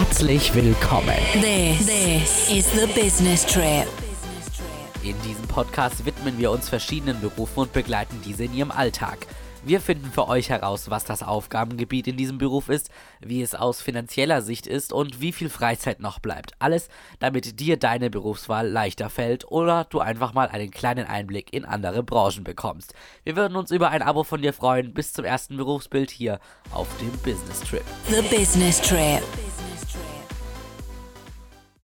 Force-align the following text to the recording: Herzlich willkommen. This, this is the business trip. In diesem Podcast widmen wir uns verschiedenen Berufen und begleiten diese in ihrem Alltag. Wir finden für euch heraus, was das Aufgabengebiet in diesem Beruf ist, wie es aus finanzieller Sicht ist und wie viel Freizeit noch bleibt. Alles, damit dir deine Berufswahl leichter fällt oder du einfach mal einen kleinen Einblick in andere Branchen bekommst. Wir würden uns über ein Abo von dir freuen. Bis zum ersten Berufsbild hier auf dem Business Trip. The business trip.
Herzlich 0.00 0.54
willkommen. 0.54 1.14
This, 1.34 1.86
this 1.86 2.50
is 2.50 2.72
the 2.72 2.86
business 2.98 3.44
trip. 3.44 3.86
In 5.02 5.14
diesem 5.28 5.46
Podcast 5.46 6.06
widmen 6.06 6.38
wir 6.38 6.50
uns 6.50 6.70
verschiedenen 6.70 7.20
Berufen 7.20 7.60
und 7.60 7.74
begleiten 7.74 8.18
diese 8.24 8.44
in 8.44 8.54
ihrem 8.54 8.70
Alltag. 8.70 9.26
Wir 9.62 9.78
finden 9.78 10.10
für 10.10 10.26
euch 10.26 10.48
heraus, 10.48 10.88
was 10.88 11.04
das 11.04 11.22
Aufgabengebiet 11.22 12.08
in 12.08 12.16
diesem 12.16 12.38
Beruf 12.38 12.70
ist, 12.70 12.88
wie 13.20 13.42
es 13.42 13.54
aus 13.54 13.82
finanzieller 13.82 14.40
Sicht 14.40 14.66
ist 14.66 14.94
und 14.94 15.20
wie 15.20 15.32
viel 15.32 15.50
Freizeit 15.50 16.00
noch 16.00 16.18
bleibt. 16.18 16.54
Alles, 16.60 16.88
damit 17.18 17.60
dir 17.60 17.76
deine 17.76 18.08
Berufswahl 18.08 18.66
leichter 18.66 19.10
fällt 19.10 19.52
oder 19.52 19.84
du 19.84 20.00
einfach 20.00 20.32
mal 20.32 20.48
einen 20.48 20.70
kleinen 20.70 21.06
Einblick 21.06 21.52
in 21.52 21.66
andere 21.66 22.02
Branchen 22.02 22.42
bekommst. 22.42 22.94
Wir 23.24 23.36
würden 23.36 23.54
uns 23.54 23.70
über 23.70 23.90
ein 23.90 24.00
Abo 24.00 24.24
von 24.24 24.40
dir 24.40 24.54
freuen. 24.54 24.94
Bis 24.94 25.12
zum 25.12 25.26
ersten 25.26 25.58
Berufsbild 25.58 26.10
hier 26.10 26.40
auf 26.72 26.88
dem 27.00 27.12
Business 27.18 27.60
Trip. 27.60 27.84
The 28.08 28.22
business 28.34 28.80
trip. 28.80 29.22